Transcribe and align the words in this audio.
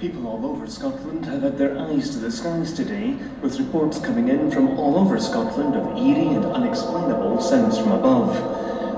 People 0.00 0.26
all 0.28 0.46
over 0.46 0.66
Scotland 0.66 1.26
uh, 1.26 1.32
have 1.32 1.42
had 1.42 1.58
their 1.58 1.78
eyes 1.78 2.08
to 2.08 2.18
the 2.18 2.32
skies 2.32 2.72
today, 2.72 3.18
with 3.42 3.58
reports 3.58 3.98
coming 3.98 4.30
in 4.30 4.50
from 4.50 4.78
all 4.78 4.96
over 4.96 5.20
Scotland 5.20 5.76
of 5.76 5.88
eerie 5.98 6.34
and 6.34 6.46
unexplainable 6.46 7.38
sounds 7.38 7.76
from 7.76 7.92
above. 7.92 8.34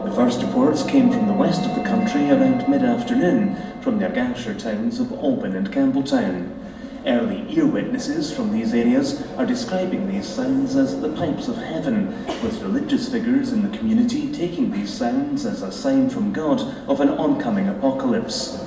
The 0.04 0.12
first 0.12 0.40
reports 0.40 0.84
came 0.84 1.10
from 1.10 1.26
the 1.26 1.32
west 1.32 1.68
of 1.68 1.74
the 1.74 1.82
country 1.82 2.30
around 2.30 2.68
mid-afternoon, 2.68 3.56
from 3.80 3.98
the 3.98 4.06
Argyllshire 4.06 4.56
towns 4.56 5.00
of 5.00 5.12
Oban 5.14 5.56
and 5.56 5.72
Campbeltown. 5.72 6.56
Early 7.04 7.52
ear 7.52 7.66
witnesses 7.66 8.32
from 8.32 8.52
these 8.52 8.72
areas 8.72 9.26
are 9.36 9.44
describing 9.44 10.06
these 10.06 10.28
sounds 10.28 10.76
as 10.76 11.00
the 11.00 11.12
pipes 11.16 11.48
of 11.48 11.56
heaven, 11.56 12.24
with 12.44 12.62
religious 12.62 13.08
figures 13.08 13.52
in 13.52 13.68
the 13.68 13.76
community 13.76 14.32
taking 14.32 14.70
these 14.70 14.94
sounds 14.94 15.46
as 15.46 15.62
a 15.62 15.72
sign 15.72 16.08
from 16.10 16.32
God 16.32 16.60
of 16.88 17.00
an 17.00 17.08
oncoming 17.08 17.68
apocalypse. 17.68 18.64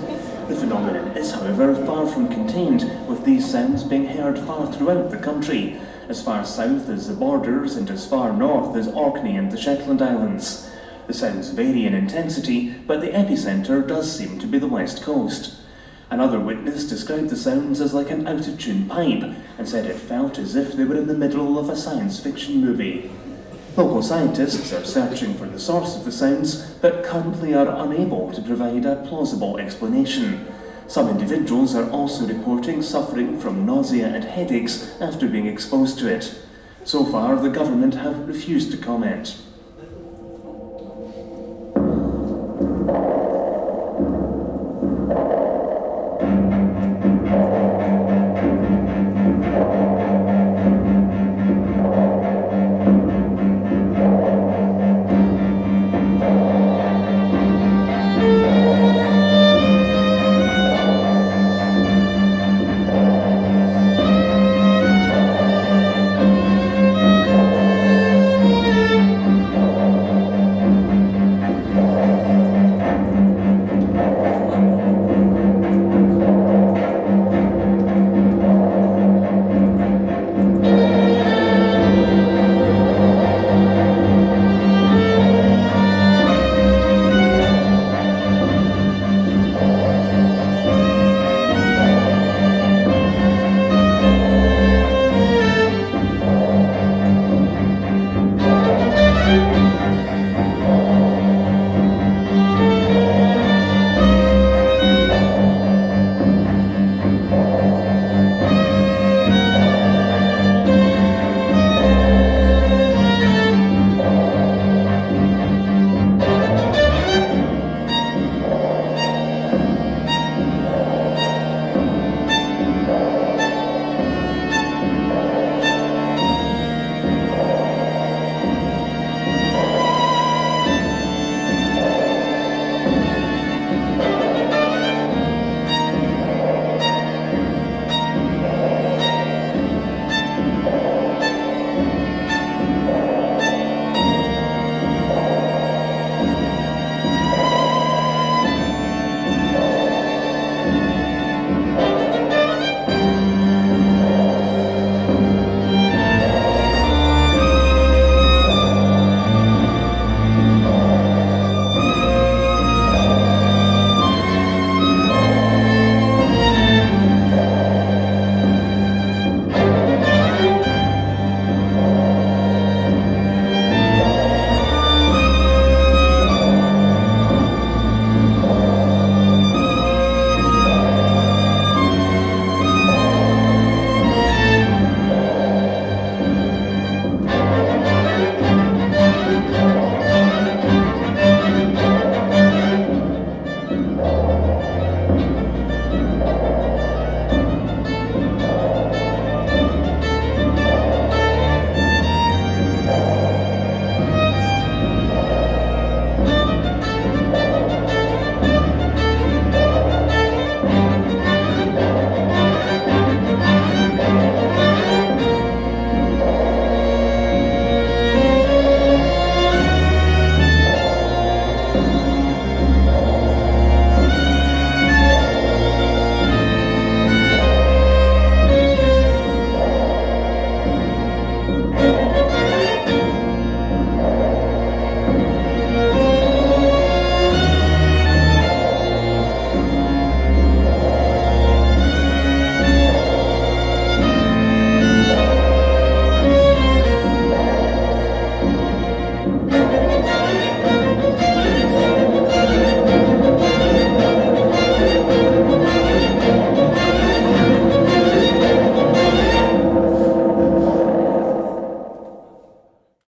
The 0.48 0.56
phenomenon 0.56 1.18
is, 1.18 1.32
however, 1.32 1.74
far 1.88 2.06
from 2.06 2.28
contained, 2.28 2.84
with 3.08 3.26
these 3.26 3.50
sounds 3.50 3.84
being 3.84 4.06
heard 4.06 4.38
far 4.38 4.72
throughout 4.72 5.10
the 5.10 5.18
country, 5.18 5.82
as 6.08 6.22
far 6.22 6.46
south 6.46 6.88
as 6.88 7.08
the 7.08 7.16
borders 7.16 7.76
and 7.76 7.90
as 7.90 8.06
far 8.06 8.32
north 8.32 8.76
as 8.76 8.88
Orkney 8.88 9.38
and 9.38 9.52
the 9.52 9.58
Shetland 9.58 10.04
Islands. 10.04 10.70
The 11.08 11.16
sounds 11.16 11.50
vary 11.50 11.88
in 11.88 11.96
intensity, 11.96 12.76
but 12.86 13.02
the 13.02 13.08
epicentre 13.08 13.88
does 13.88 14.16
seem 14.16 14.38
to 14.38 14.46
be 14.46 14.60
the 14.60 14.68
west 14.68 15.02
coast. 15.02 15.56
Another 16.12 16.40
witness 16.40 16.88
described 16.88 17.30
the 17.30 17.36
sounds 17.36 17.82
as 17.82 17.96
like 17.96 18.12
an 18.12 18.28
out 18.28 18.48
of 18.48 18.60
tune 18.60 18.88
pipe 18.88 19.24
and 19.58 19.68
said 19.68 19.88
it 19.88 19.96
felt 19.96 20.38
as 20.38 20.56
if 20.56 20.74
they 20.74 20.84
were 20.84 20.98
in 20.98 21.08
the 21.08 21.16
middle 21.16 21.58
of 21.58 21.70
a 21.70 21.76
science 21.76 22.20
fiction 22.20 22.62
movie. 22.62 23.10
Local 23.78 24.02
scientists 24.02 24.72
are 24.72 24.86
searching 24.86 25.34
for 25.34 25.48
the 25.48 25.60
source 25.60 25.98
of 25.98 26.06
the 26.06 26.12
sounds, 26.12 26.64
but 26.82 27.04
currently 27.04 27.54
are 27.54 27.84
unable 27.84 28.32
to 28.32 28.42
provide 28.42 28.86
a 28.86 29.06
plausible 29.08 29.58
explanation. 29.58 30.48
Some 30.88 31.10
individuals 31.10 31.76
are 31.76 31.90
also 31.90 32.26
reporting 32.26 32.82
suffering 32.82 33.38
from 33.38 33.66
nausea 33.66 34.08
and 34.08 34.24
headaches 34.24 34.96
after 35.02 35.28
being 35.28 35.48
exposed 35.48 36.00
to 36.00 36.08
it. 36.08 36.40
So 36.86 37.04
far, 37.04 37.36
the 37.36 37.50
government 37.50 37.96
have 37.96 38.30
refused 38.30 38.72
to 38.72 38.78
comment. 38.78 39.36